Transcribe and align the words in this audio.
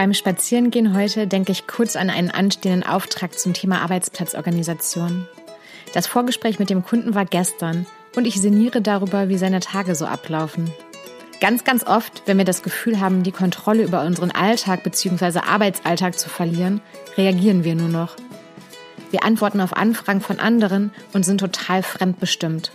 Beim 0.00 0.14
Spazierengehen 0.14 0.96
heute 0.96 1.26
denke 1.26 1.52
ich 1.52 1.66
kurz 1.66 1.94
an 1.94 2.08
einen 2.08 2.30
anstehenden 2.30 2.88
Auftrag 2.88 3.38
zum 3.38 3.52
Thema 3.52 3.82
Arbeitsplatzorganisation. 3.82 5.28
Das 5.92 6.06
Vorgespräch 6.06 6.58
mit 6.58 6.70
dem 6.70 6.82
Kunden 6.82 7.14
war 7.14 7.26
gestern 7.26 7.84
und 8.16 8.26
ich 8.26 8.40
sinniere 8.40 8.80
darüber, 8.80 9.28
wie 9.28 9.36
seine 9.36 9.60
Tage 9.60 9.94
so 9.94 10.06
ablaufen. 10.06 10.70
Ganz, 11.42 11.64
ganz 11.64 11.86
oft, 11.86 12.22
wenn 12.24 12.38
wir 12.38 12.46
das 12.46 12.62
Gefühl 12.62 12.98
haben, 12.98 13.24
die 13.24 13.30
Kontrolle 13.30 13.82
über 13.82 14.02
unseren 14.06 14.30
Alltag 14.30 14.84
bzw. 14.84 15.40
Arbeitsalltag 15.40 16.18
zu 16.18 16.30
verlieren, 16.30 16.80
reagieren 17.18 17.64
wir 17.64 17.74
nur 17.74 17.90
noch. 17.90 18.16
Wir 19.10 19.22
antworten 19.22 19.60
auf 19.60 19.76
Anfragen 19.76 20.22
von 20.22 20.38
anderen 20.40 20.92
und 21.12 21.26
sind 21.26 21.40
total 21.40 21.82
fremdbestimmt, 21.82 22.72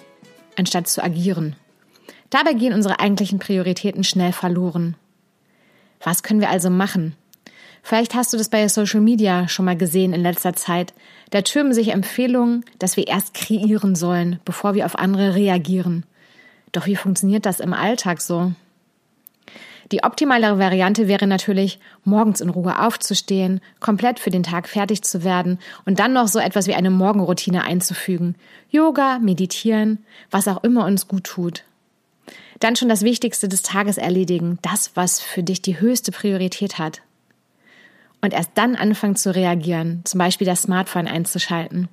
anstatt 0.57 0.87
zu 0.87 1.03
agieren. 1.03 1.55
Dabei 2.29 2.53
gehen 2.53 2.73
unsere 2.73 2.99
eigentlichen 2.99 3.39
Prioritäten 3.39 4.03
schnell 4.03 4.31
verloren. 4.31 4.95
Was 6.05 6.21
können 6.21 6.39
wir 6.39 6.51
also 6.51 6.69
machen? 6.69 7.15
Vielleicht 7.81 8.13
hast 8.13 8.31
du 8.31 8.37
das 8.37 8.49
bei 8.49 8.67
Social 8.67 9.01
Media 9.01 9.47
schon 9.47 9.65
mal 9.65 9.75
gesehen 9.75 10.13
in 10.13 10.21
letzter 10.21 10.53
Zeit. 10.53 10.93
Da 11.31 11.41
türmen 11.41 11.73
sich 11.73 11.89
Empfehlungen, 11.89 12.63
dass 12.77 12.95
wir 12.95 13.07
erst 13.07 13.33
kreieren 13.33 13.95
sollen, 13.95 14.39
bevor 14.45 14.75
wir 14.75 14.85
auf 14.85 14.99
andere 14.99 15.33
reagieren. 15.33 16.05
Doch 16.71 16.85
wie 16.85 16.95
funktioniert 16.95 17.47
das 17.47 17.59
im 17.59 17.73
Alltag 17.73 18.21
so? 18.21 18.51
Die 19.91 20.03
optimalere 20.03 20.59
Variante 20.59 21.07
wäre 21.07 21.25
natürlich, 21.25 21.79
morgens 22.03 22.39
in 22.39 22.49
Ruhe 22.49 22.79
aufzustehen, 22.79 23.59
komplett 23.79 24.19
für 24.19 24.29
den 24.29 24.43
Tag 24.43 24.67
fertig 24.67 25.03
zu 25.03 25.23
werden 25.23 25.57
und 25.85 25.99
dann 25.99 26.13
noch 26.13 26.27
so 26.27 26.37
etwas 26.37 26.67
wie 26.67 26.75
eine 26.75 26.91
Morgenroutine 26.91 27.63
einzufügen. 27.63 28.35
Yoga, 28.69 29.17
meditieren, 29.17 30.05
was 30.29 30.47
auch 30.47 30.63
immer 30.63 30.85
uns 30.85 31.07
gut 31.07 31.23
tut. 31.23 31.63
Dann 32.59 32.75
schon 32.75 32.89
das 32.89 33.03
Wichtigste 33.03 33.47
des 33.47 33.61
Tages 33.61 33.97
erledigen, 33.97 34.59
das, 34.61 34.91
was 34.95 35.19
für 35.19 35.43
dich 35.43 35.61
die 35.61 35.79
höchste 35.79 36.11
Priorität 36.11 36.77
hat. 36.77 37.01
Und 38.21 38.33
erst 38.33 38.51
dann 38.55 38.75
anfangen 38.75 39.15
zu 39.15 39.35
reagieren, 39.35 40.01
zum 40.05 40.17
Beispiel 40.17 40.47
das 40.47 40.63
Smartphone 40.63 41.07
einzuschalten. 41.07 41.89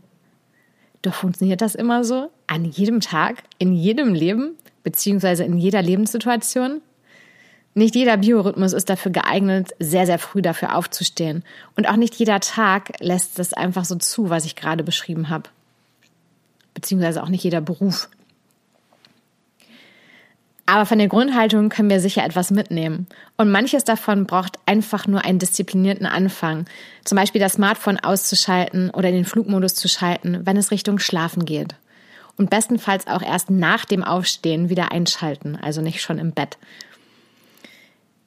Doch 1.02 1.14
funktioniert 1.14 1.60
das 1.60 1.74
immer 1.74 2.04
so? 2.04 2.30
An 2.46 2.64
jedem 2.64 3.00
Tag? 3.00 3.42
In 3.58 3.72
jedem 3.72 4.14
Leben? 4.14 4.56
Beziehungsweise 4.84 5.44
in 5.44 5.58
jeder 5.58 5.82
Lebenssituation? 5.82 6.80
Nicht 7.74 7.94
jeder 7.94 8.18
Biorhythmus 8.18 8.72
ist 8.72 8.90
dafür 8.90 9.12
geeignet, 9.12 9.70
sehr, 9.78 10.06
sehr 10.06 10.18
früh 10.18 10.42
dafür 10.42 10.76
aufzustehen. 10.76 11.42
Und 11.76 11.88
auch 11.88 11.96
nicht 11.96 12.14
jeder 12.14 12.40
Tag 12.40 12.92
lässt 13.00 13.38
es 13.38 13.54
einfach 13.54 13.84
so 13.84 13.96
zu, 13.96 14.30
was 14.30 14.44
ich 14.44 14.56
gerade 14.56 14.84
beschrieben 14.84 15.30
habe. 15.30 15.48
Beziehungsweise 16.74 17.22
auch 17.22 17.28
nicht 17.28 17.44
jeder 17.44 17.60
Beruf. 17.60 18.08
Aber 20.66 20.86
von 20.86 20.98
der 20.98 21.08
Grundhaltung 21.08 21.68
können 21.68 21.90
wir 21.90 22.00
sicher 22.00 22.24
etwas 22.24 22.50
mitnehmen. 22.50 23.06
Und 23.36 23.50
manches 23.50 23.84
davon 23.84 24.26
braucht 24.26 24.58
einfach 24.64 25.06
nur 25.06 25.24
einen 25.24 25.38
disziplinierten 25.38 26.06
Anfang. 26.06 26.66
Zum 27.04 27.16
Beispiel 27.16 27.40
das 27.40 27.54
Smartphone 27.54 27.98
auszuschalten 27.98 28.90
oder 28.90 29.10
den 29.10 29.24
Flugmodus 29.24 29.74
zu 29.74 29.88
schalten, 29.88 30.40
wenn 30.44 30.56
es 30.56 30.70
Richtung 30.70 30.98
Schlafen 30.98 31.44
geht. 31.44 31.74
Und 32.36 32.48
bestenfalls 32.48 33.06
auch 33.08 33.22
erst 33.22 33.50
nach 33.50 33.84
dem 33.84 34.04
Aufstehen 34.04 34.70
wieder 34.70 34.92
einschalten, 34.92 35.58
also 35.60 35.82
nicht 35.82 36.00
schon 36.00 36.18
im 36.18 36.32
Bett. 36.32 36.56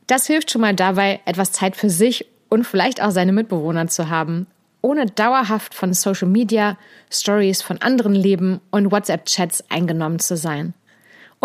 Das 0.08 0.28
hilft 0.28 0.52
schon 0.52 0.62
mal 0.62 0.76
dabei, 0.76 1.22
etwas 1.26 1.52
Zeit 1.52 1.76
für 1.76 1.90
sich 1.90 2.28
und 2.50 2.66
vielleicht 2.66 3.02
auch 3.02 3.12
seine 3.12 3.32
Mitbewohner 3.32 3.88
zu 3.88 4.10
haben, 4.10 4.46
ohne 4.82 5.08
dauerhaft 5.08 5.74
von 5.74 5.94
Social 5.94 6.28
Media, 6.28 6.78
Stories 7.12 7.64
von 7.64 7.82
anderen 7.82 8.14
Leben 8.14 8.62
und 8.70 8.92
WhatsApp-Chats 8.92 9.64
eingenommen 9.70 10.20
zu 10.20 10.38
sein. 10.38 10.76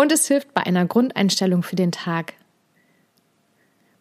Und 0.01 0.11
es 0.11 0.27
hilft 0.27 0.55
bei 0.55 0.65
einer 0.65 0.87
Grundeinstellung 0.87 1.61
für 1.61 1.75
den 1.75 1.91
Tag. 1.91 2.33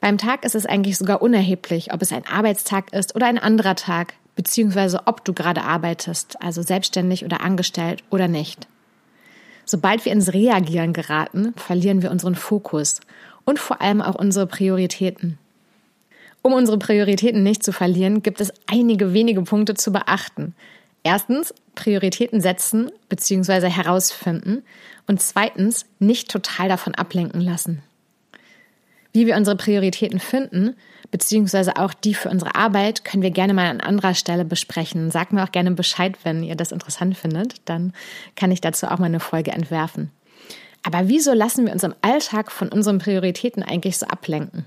Beim 0.01 0.17
Tag 0.17 0.47
ist 0.47 0.55
es 0.55 0.65
eigentlich 0.65 0.97
sogar 0.97 1.21
unerheblich, 1.21 1.93
ob 1.93 2.01
es 2.01 2.11
ein 2.11 2.27
Arbeitstag 2.27 2.95
ist 2.95 3.15
oder 3.15 3.27
ein 3.27 3.37
anderer 3.37 3.75
Tag, 3.75 4.15
beziehungsweise 4.35 5.03
ob 5.05 5.27
du 5.27 5.35
gerade 5.35 5.63
arbeitest, 5.63 6.41
also 6.41 6.63
selbstständig 6.63 7.27
oder 7.27 7.43
angestellt 7.43 8.03
oder 8.09 8.29
nicht. 8.29 8.67
Sobald 9.67 10.07
wir 10.07 10.13
ins 10.13 10.33
Reagieren 10.33 10.95
geraten, 10.95 11.53
verlieren 11.57 12.01
wir 12.01 12.11
unseren 12.11 12.35
Fokus 12.35 13.01
und 13.45 13.59
vor 13.59 13.83
allem 13.83 14.01
auch 14.01 14.15
unsere 14.15 14.47
Prioritäten. 14.47 15.37
Um 16.41 16.55
unsere 16.55 16.79
Prioritäten 16.79 17.43
nicht 17.43 17.63
zu 17.63 17.73
verlieren, 17.73 18.23
gibt 18.23 18.41
es 18.41 18.55
einige 18.67 19.13
wenige 19.13 19.43
Punkte 19.43 19.75
zu 19.75 19.93
beachten. 19.93 20.55
Erstens, 21.03 21.53
Prioritäten 21.81 22.43
setzen 22.43 22.91
bzw. 23.09 23.71
herausfinden 23.71 24.63
und 25.07 25.23
zweitens, 25.23 25.87
nicht 25.99 26.31
total 26.31 26.69
davon 26.69 26.95
ablenken 26.95 27.41
lassen. 27.41 27.83
Wie 29.15 29.27
wir 29.27 29.35
unsere 29.37 29.57
Prioritäten 29.57 30.21
finden, 30.21 30.77
beziehungsweise 31.11 31.77
auch 31.77 31.95
die 31.95 32.15
für 32.15 32.29
unsere 32.29 32.55
Arbeit, 32.55 33.05
können 33.05 33.23
wir 33.23 33.31
gerne 33.31 33.55
mal 33.55 33.71
an 33.71 33.81
anderer 33.81 34.15
Stelle 34.15 34.45
besprechen. 34.45 35.11
Sagt 35.11 35.33
mir 35.33 35.43
auch 35.43 35.53
gerne 35.53 35.71
Bescheid, 35.71 36.17
wenn 36.23 36.43
ihr 36.43 36.55
das 36.55 36.71
interessant 36.71 37.17
findet. 37.17 37.57
Dann 37.65 37.95
kann 38.37 38.53
ich 38.53 38.61
dazu 38.61 38.87
auch 38.87 38.99
mal 38.99 39.07
eine 39.07 39.19
Folge 39.19 39.51
entwerfen. 39.51 40.11
Aber 40.83 41.09
wieso 41.09 41.33
lassen 41.33 41.65
wir 41.65 41.73
uns 41.73 41.83
im 41.83 41.95
Alltag 42.03 42.53
von 42.53 42.69
unseren 42.69 42.99
Prioritäten 42.99 43.63
eigentlich 43.63 43.99
so 43.99 44.07
ablenken? 44.07 44.67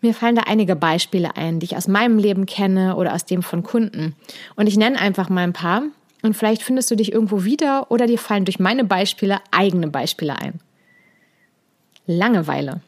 Mir 0.00 0.14
fallen 0.14 0.36
da 0.36 0.42
einige 0.42 0.76
Beispiele 0.76 1.36
ein, 1.36 1.60
die 1.60 1.64
ich 1.64 1.76
aus 1.76 1.88
meinem 1.88 2.18
Leben 2.18 2.46
kenne 2.46 2.94
oder 2.96 3.14
aus 3.14 3.24
dem 3.24 3.42
von 3.42 3.62
Kunden. 3.62 4.14
Und 4.54 4.68
ich 4.68 4.76
nenne 4.76 5.00
einfach 5.00 5.28
mal 5.28 5.42
ein 5.42 5.52
paar 5.52 5.82
und 6.24 6.34
vielleicht 6.34 6.62
findest 6.62 6.90
du 6.90 6.96
dich 6.96 7.12
irgendwo 7.12 7.44
wieder 7.44 7.90
oder 7.90 8.06
dir 8.06 8.18
fallen 8.18 8.46
durch 8.46 8.58
meine 8.58 8.84
Beispiele 8.84 9.40
eigene 9.50 9.88
Beispiele 9.88 10.38
ein. 10.38 10.58
Langeweile. 12.06 12.80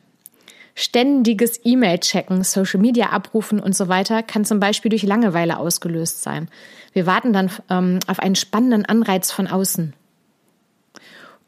Ständiges 0.74 1.60
E-Mail-Checken, 1.62 2.44
Social 2.44 2.80
Media 2.80 3.10
abrufen 3.10 3.60
und 3.60 3.76
so 3.76 3.88
weiter 3.88 4.22
kann 4.22 4.46
zum 4.46 4.58
Beispiel 4.58 4.88
durch 4.88 5.02
Langeweile 5.02 5.58
ausgelöst 5.58 6.22
sein. 6.22 6.48
Wir 6.94 7.06
warten 7.06 7.34
dann 7.34 7.50
ähm, 7.68 7.98
auf 8.06 8.20
einen 8.20 8.36
spannenden 8.36 8.86
Anreiz 8.86 9.30
von 9.30 9.46
außen. 9.46 9.92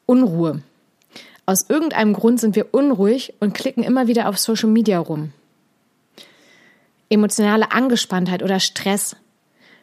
Unruhe. 0.05 0.60
Aus 1.47 1.70
irgendeinem 1.70 2.12
Grund 2.12 2.38
sind 2.38 2.55
wir 2.55 2.75
unruhig 2.75 3.32
und 3.41 3.55
klicken 3.55 3.82
immer 3.82 4.09
wieder 4.09 4.28
auf 4.28 4.37
Social 4.38 4.69
Media 4.69 4.99
rum. 4.99 5.32
Emotionale 7.09 7.72
Angespanntheit 7.72 8.43
oder 8.43 8.60
Stress. 8.60 9.16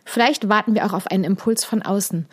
Vielleicht 0.05 0.47
warten 0.47 0.75
wir 0.75 0.85
auch 0.85 0.93
auf 0.93 1.07
einen 1.07 1.23
Impuls 1.23 1.65
von 1.65 1.81
außen. 1.81 2.27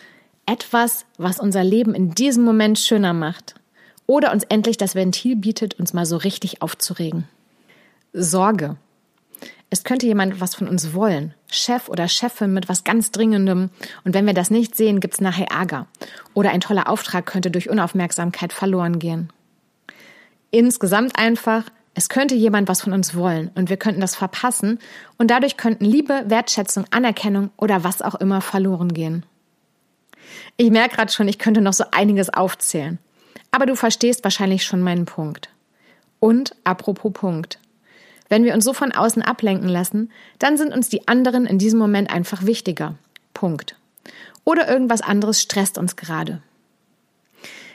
Etwas, 0.46 1.06
was 1.18 1.40
unser 1.40 1.64
Leben 1.64 1.94
in 1.94 2.12
diesem 2.12 2.44
Moment 2.44 2.78
schöner 2.78 3.14
macht. 3.14 3.54
Oder 4.06 4.32
uns 4.32 4.44
endlich 4.44 4.76
das 4.76 4.94
Ventil 4.94 5.36
bietet, 5.36 5.78
uns 5.80 5.92
mal 5.92 6.06
so 6.06 6.16
richtig 6.16 6.62
aufzuregen. 6.62 7.24
Sorge. 8.12 8.76
Es 9.70 9.84
könnte 9.84 10.06
jemand 10.06 10.38
was 10.38 10.54
von 10.54 10.68
uns 10.68 10.92
wollen. 10.92 11.32
Chef 11.50 11.88
oder 11.88 12.06
Chefin 12.06 12.52
mit 12.52 12.68
was 12.68 12.84
ganz 12.84 13.10
Dringendem. 13.10 13.70
Und 14.04 14.12
wenn 14.12 14.26
wir 14.26 14.34
das 14.34 14.50
nicht 14.50 14.76
sehen, 14.76 15.00
gibt's 15.00 15.22
nachher 15.22 15.50
Ärger. 15.50 15.86
Oder 16.34 16.50
ein 16.50 16.60
toller 16.60 16.90
Auftrag 16.90 17.24
könnte 17.24 17.50
durch 17.50 17.70
Unaufmerksamkeit 17.70 18.52
verloren 18.52 18.98
gehen. 18.98 19.32
Insgesamt 20.50 21.18
einfach, 21.18 21.64
es 21.94 22.08
könnte 22.08 22.34
jemand 22.34 22.68
was 22.68 22.80
von 22.80 22.92
uns 22.92 23.14
wollen 23.14 23.50
und 23.54 23.68
wir 23.68 23.76
könnten 23.76 24.00
das 24.00 24.16
verpassen 24.16 24.78
und 25.18 25.30
dadurch 25.30 25.56
könnten 25.56 25.84
Liebe, 25.84 26.24
Wertschätzung, 26.26 26.84
Anerkennung 26.90 27.50
oder 27.56 27.84
was 27.84 28.00
auch 28.00 28.14
immer 28.14 28.40
verloren 28.40 28.94
gehen. 28.94 29.26
Ich 30.56 30.70
merke 30.70 30.96
gerade 30.96 31.12
schon, 31.12 31.28
ich 31.28 31.38
könnte 31.38 31.60
noch 31.60 31.72
so 31.72 31.84
einiges 31.90 32.30
aufzählen. 32.30 32.98
Aber 33.50 33.66
du 33.66 33.76
verstehst 33.76 34.24
wahrscheinlich 34.24 34.64
schon 34.64 34.80
meinen 34.80 35.04
Punkt. 35.04 35.50
Und 36.20 36.54
apropos 36.64 37.12
Punkt. 37.12 37.58
Wenn 38.30 38.44
wir 38.44 38.54
uns 38.54 38.64
so 38.64 38.72
von 38.72 38.92
außen 38.92 39.20
ablenken 39.22 39.68
lassen, 39.68 40.10
dann 40.38 40.56
sind 40.56 40.72
uns 40.72 40.88
die 40.88 41.06
anderen 41.06 41.44
in 41.44 41.58
diesem 41.58 41.78
Moment 41.78 42.10
einfach 42.10 42.46
wichtiger. 42.46 42.94
Punkt. 43.34 43.76
Oder 44.44 44.68
irgendwas 44.68 45.02
anderes 45.02 45.42
stresst 45.42 45.76
uns 45.76 45.96
gerade. 45.96 46.40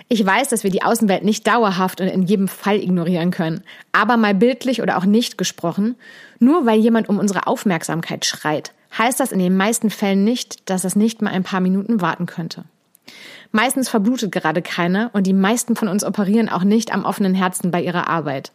Ich 0.09 0.25
weiß, 0.25 0.47
dass 0.50 0.63
wir 0.63 0.72
die 0.72 0.84
Außenwelt 0.84 1.23
nicht 1.23 1.45
dauerhaft 1.47 2.00
und 2.00 2.07
in 2.07 2.23
jedem 2.23 2.47
Fall 2.47 2.78
ignorieren 2.78 3.29
können, 3.29 3.63
aber 3.91 4.16
mal 4.16 4.34
bildlich 4.34 4.81
oder 4.81 4.97
auch 4.97 5.06
nicht 5.06 5.38
gesprochen, 5.38 5.95
nur 6.40 6.66
weil 6.66 6.79
jemand 6.79 7.09
um 7.09 7.20
unsere 7.20 7.46
Aufmerksamkeit 7.46 8.26
schreit, 8.26 8.73
heißt 8.97 9.20
das 9.20 9.34
in 9.34 9.40
den 9.40 9.58
meisten 9.58 9.90
Fällen 9.90 10.23
nicht, 10.23 10.70
dass 10.70 10.85
es 10.85 10.96
nicht 10.96 11.22
mal 11.22 11.31
ein 11.31 11.43
paar 11.43 11.59
Minuten 11.59 11.99
warten 11.99 12.26
könnte. 12.26 12.64
Meistens 13.52 13.90
verblutet 13.90 14.31
gerade 14.31 14.61
keiner 14.61 15.09
und 15.14 15.28
die 15.28 15.34
meisten 15.34 15.76
von 15.76 15.87
uns 15.87 16.03
operieren 16.03 16.49
auch 16.49 16.64
nicht 16.64 16.93
am 16.93 17.05
offenen 17.05 17.34
Herzen 17.34 17.72
bei 17.72 17.81
ihrer 17.81 18.09
Arbeit. 18.09 18.52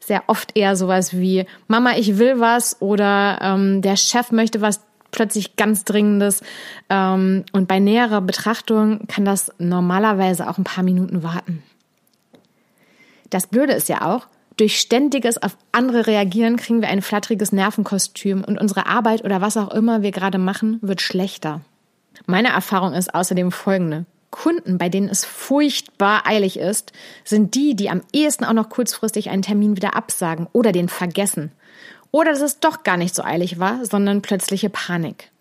Sehr 0.00 0.22
oft 0.26 0.56
eher 0.56 0.76
sowas 0.76 1.14
wie 1.14 1.46
Mama, 1.66 1.96
ich 1.96 2.18
will 2.18 2.40
was 2.40 2.80
oder 2.80 3.38
ähm, 3.42 3.82
der 3.82 3.96
Chef 3.96 4.30
möchte 4.30 4.60
was 4.60 4.80
plötzlich 5.14 5.56
ganz 5.56 5.84
Dringendes. 5.84 6.42
Ähm, 6.90 7.44
und 7.52 7.68
bei 7.68 7.78
näherer 7.78 8.20
Betrachtung 8.20 9.06
kann 9.06 9.24
das 9.24 9.52
normalerweise 9.58 10.48
auch 10.50 10.58
ein 10.58 10.64
paar 10.64 10.84
Minuten 10.84 11.22
warten. 11.22 11.62
Das 13.30 13.46
Blöde 13.46 13.72
ist 13.72 13.88
ja 13.88 14.02
auch, 14.02 14.26
durch 14.56 14.78
ständiges 14.78 15.42
auf 15.42 15.56
andere 15.72 16.06
reagieren 16.06 16.56
kriegen 16.56 16.80
wir 16.80 16.88
ein 16.88 17.02
flatteriges 17.02 17.50
Nervenkostüm 17.50 18.44
und 18.44 18.60
unsere 18.60 18.86
Arbeit 18.86 19.24
oder 19.24 19.40
was 19.40 19.56
auch 19.56 19.72
immer 19.72 20.02
wir 20.02 20.12
gerade 20.12 20.38
machen, 20.38 20.78
wird 20.82 21.00
schlechter. 21.00 21.60
Meine 22.26 22.48
Erfahrung 22.48 22.92
ist 22.92 23.14
außerdem 23.14 23.50
folgende. 23.50 24.06
Kunden, 24.30 24.78
bei 24.78 24.88
denen 24.88 25.08
es 25.08 25.24
furchtbar 25.24 26.26
eilig 26.26 26.58
ist, 26.58 26.92
sind 27.24 27.54
die, 27.54 27.76
die 27.76 27.88
am 27.88 28.02
ehesten 28.12 28.44
auch 28.44 28.52
noch 28.52 28.68
kurzfristig 28.68 29.30
einen 29.30 29.42
Termin 29.42 29.76
wieder 29.76 29.96
absagen 29.96 30.48
oder 30.52 30.72
den 30.72 30.88
vergessen. 30.88 31.52
Oder 32.14 32.30
dass 32.30 32.42
es 32.42 32.60
doch 32.60 32.84
gar 32.84 32.96
nicht 32.96 33.12
so 33.12 33.24
eilig 33.24 33.58
war, 33.58 33.84
sondern 33.84 34.22
plötzliche 34.22 34.70
Panik. 34.70 35.32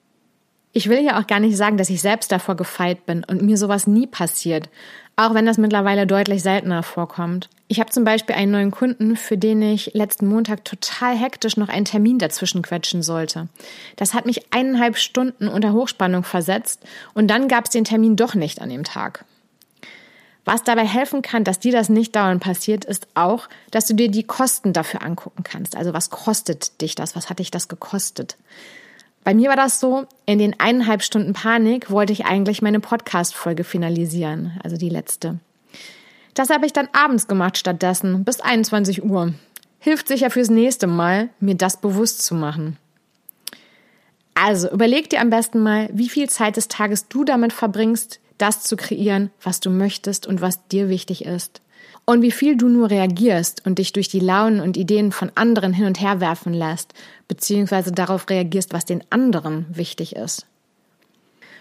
Ich 0.72 0.90
will 0.90 1.06
ja 1.06 1.20
auch 1.22 1.28
gar 1.28 1.40
nicht 1.40 1.56
sagen, 1.56 1.78
dass 1.78 1.92
ich 1.92 2.02
selbst 2.02 2.32
davor 2.32 2.56
gefeit 2.56 3.06
bin 3.06 3.24
und 3.24 3.44
mir 3.44 3.58
sowas 3.58 3.86
nie 3.86 4.08
passiert, 4.08 4.70
auch 5.16 5.36
wenn 5.36 5.46
das 5.46 5.60
mittlerweile 5.60 6.08
deutlich 6.08 6.42
seltener 6.42 6.82
vorkommt. 6.82 7.48
Ich 7.68 7.80
habe 7.80 7.92
zum 7.92 8.06
Beispiel 8.06 8.36
einen 8.36 8.54
neuen 8.54 8.72
Kunden, 8.72 9.16
für 9.18 9.38
den 9.38 9.62
ich 9.62 9.94
letzten 9.94 10.26
Montag 10.26 10.66
total 10.66 11.16
hektisch 11.16 11.58
noch 11.58 11.70
einen 11.70 11.86
Termin 11.86 12.18
dazwischen 12.18 12.64
quetschen 12.64 13.04
sollte. 13.04 13.50
Das 13.96 14.16
hat 14.16 14.26
mich 14.26 14.52
eineinhalb 14.52 14.98
Stunden 14.98 15.48
unter 15.48 15.74
Hochspannung 15.74 16.24
versetzt 16.24 16.82
und 17.14 17.28
dann 17.28 17.50
gab 17.50 17.66
es 17.66 17.70
den 17.70 17.86
Termin 17.86 18.16
doch 18.16 18.34
nicht 18.34 18.64
an 18.64 18.70
dem 18.70 18.84
Tag. 18.84 19.26
Was 20.46 20.64
dabei 20.64 20.86
helfen 20.86 21.22
kann, 21.22 21.44
dass 21.44 21.60
dir 21.60 21.72
das 21.72 21.90
nicht 21.90 22.16
dauernd 22.16 22.44
passiert, 22.44 22.84
ist 22.84 23.08
auch, 23.14 23.48
dass 23.72 23.86
du 23.86 23.94
dir 23.94 24.12
die 24.12 24.24
Kosten 24.24 24.74
dafür 24.74 25.02
angucken 25.02 25.44
kannst. 25.44 25.76
Also 25.76 25.94
was 25.94 26.10
kostet 26.10 26.82
dich 26.82 26.96
das? 26.96 27.16
Was 27.16 27.30
hat 27.30 27.40
dich 27.40 27.50
das 27.50 27.70
gekostet? 27.70 28.36
Bei 29.24 29.34
mir 29.34 29.50
war 29.50 29.56
das 29.56 29.80
so, 29.80 30.06
in 30.26 30.40
den 30.40 30.60
eineinhalb 30.60 31.02
Stunden 31.02 31.32
Panik 31.32 31.90
wollte 31.90 32.12
ich 32.12 32.26
eigentlich 32.26 32.62
meine 32.62 32.82
Podcast-Folge 32.82 33.64
finalisieren, 33.64 34.60
also 34.64 34.76
die 34.76 34.90
letzte. 34.90 35.40
Das 36.34 36.50
habe 36.50 36.66
ich 36.66 36.74
dann 36.74 36.90
abends 36.92 37.28
gemacht 37.28 37.58
stattdessen, 37.58 38.26
bis 38.26 38.42
21 38.42 39.04
Uhr. 39.04 39.34
Hilft 39.80 40.10
sicher 40.10 40.30
fürs 40.30 40.50
nächste 40.50 40.88
Mal, 40.88 41.30
mir 41.40 41.56
das 41.56 41.80
bewusst 41.80 42.24
zu 42.24 42.36
machen. 42.36 42.78
Also 44.34 44.70
überleg 44.70 45.10
dir 45.10 45.22
am 45.22 45.30
besten 45.30 45.60
mal, 45.60 45.90
wie 45.94 46.10
viel 46.10 46.30
Zeit 46.30 46.58
des 46.58 46.68
Tages 46.68 47.08
du 47.08 47.24
damit 47.24 47.54
verbringst, 47.54 48.20
das 48.38 48.64
zu 48.64 48.76
kreieren, 48.76 49.32
was 49.42 49.60
du 49.60 49.70
möchtest 49.70 50.28
und 50.28 50.42
was 50.42 50.68
dir 50.68 50.90
wichtig 50.90 51.26
ist. 51.26 51.62
Und 52.06 52.22
wie 52.22 52.32
viel 52.32 52.58
du 52.58 52.68
nur 52.68 52.90
reagierst 52.90 53.66
und 53.66 53.80
dich 53.80 53.94
durch 53.94 54.10
die 54.10 54.20
Launen 54.20 54.60
und 54.60 54.76
Ideen 54.76 55.12
von 55.12 55.32
anderen 55.36 55.72
hin 55.72 55.86
und 55.86 56.02
her 56.02 56.20
werfen 56.20 56.54
lässt, 56.54 56.94
beziehungsweise 57.28 57.92
darauf 57.92 58.30
reagierst, 58.30 58.74
was 58.74 58.84
den 58.84 59.04
anderen 59.10 59.66
wichtig 59.70 60.16
ist. 60.16 60.46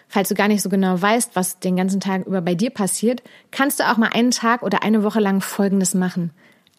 Falls 0.09 0.29
du 0.29 0.35
gar 0.35 0.49
nicht 0.49 0.63
so 0.63 0.69
genau 0.69 1.01
weißt, 1.01 1.37
was 1.37 1.59
den 1.61 1.77
ganzen 1.77 2.01
Tag 2.01 2.27
über 2.27 2.43
bei 2.43 2.55
dir 2.55 2.71
passiert, 2.71 3.23
kannst 3.51 3.81
du 3.81 3.91
auch 3.91 3.97
mal 3.97 4.11
einen 4.13 4.33
Tag 4.33 4.63
oder 4.63 4.83
eine 4.83 5.05
Woche 5.05 5.21
lang 5.21 5.41
Folgendes 5.41 5.95
machen. 5.95 6.33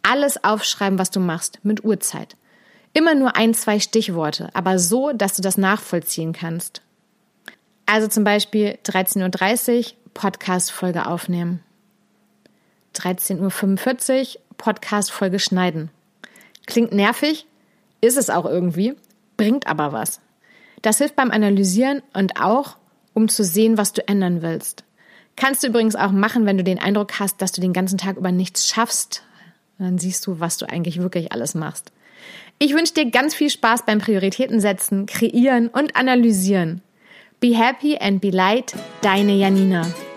Alles 0.03 0.43
aufschreiben, 0.43 0.99
was 0.99 1.09
du 1.09 1.19
machst, 1.19 1.59
mit 1.63 1.83
Uhrzeit. 1.83 2.35
Immer 2.93 3.15
nur 3.15 3.35
ein, 3.35 3.55
zwei 3.55 3.79
Stichworte, 3.79 4.49
aber 4.53 4.77
so, 4.77 5.13
dass 5.13 5.35
du 5.35 5.41
das 5.41 5.57
nachvollziehen 5.57 6.31
kannst. 6.33 6.83
Also 7.85 8.07
zum 8.07 8.23
Beispiel 8.23 8.77
13.30 8.85 9.77
Uhr 9.77 9.85
Podcast-Folge 10.13 11.05
aufnehmen. 11.05 11.61
13.45 12.95 14.35
Uhr 14.35 14.41
Podcast-Folge 14.57 15.39
schneiden. 15.39 15.89
Klingt 16.65 16.93
nervig, 16.93 17.45
ist 18.01 18.17
es 18.17 18.29
auch 18.29 18.45
irgendwie, 18.45 18.95
bringt 19.37 19.67
aber 19.67 19.91
was. 19.91 20.21
Das 20.81 20.97
hilft 20.97 21.15
beim 21.15 21.31
Analysieren 21.31 22.01
und 22.13 22.39
auch, 22.41 22.77
um 23.13 23.29
zu 23.29 23.43
sehen, 23.43 23.77
was 23.77 23.93
du 23.93 24.07
ändern 24.07 24.41
willst. 24.41 24.83
Kannst 25.35 25.63
du 25.63 25.67
übrigens 25.67 25.95
auch 25.95 26.11
machen, 26.11 26.45
wenn 26.45 26.57
du 26.57 26.63
den 26.63 26.79
Eindruck 26.79 27.19
hast, 27.19 27.41
dass 27.41 27.51
du 27.51 27.61
den 27.61 27.73
ganzen 27.73 27.97
Tag 27.97 28.17
über 28.17 28.31
nichts 28.31 28.67
schaffst. 28.67 29.23
Dann 29.79 29.97
siehst 29.97 30.27
du, 30.27 30.39
was 30.39 30.57
du 30.57 30.69
eigentlich 30.69 30.99
wirklich 30.99 31.31
alles 31.31 31.55
machst. 31.55 31.91
Ich 32.59 32.73
wünsche 32.73 32.93
dir 32.93 33.09
ganz 33.09 33.33
viel 33.33 33.49
Spaß 33.49 33.85
beim 33.85 33.99
Prioritäten 33.99 34.59
setzen, 34.59 35.05
kreieren 35.05 35.67
und 35.67 35.95
analysieren. 35.95 36.81
Be 37.43 37.51
happy 37.51 37.97
and 37.97 38.21
be 38.21 38.31
light, 38.31 38.73
deine 39.01 39.37
Janina. 39.37 40.12